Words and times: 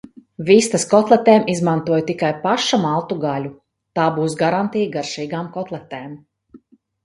Vistas 0.45 0.85
kotletēm 0.93 1.45
izmantoju 1.53 2.07
tikai 2.07 2.33
paša 2.47 2.81
maltu 2.87 3.19
gaļu, 3.27 3.53
tā 4.01 4.09
būs 4.19 4.39
garantija 4.43 4.93
garšīgām 4.99 5.55
kotletēm. 5.61 6.21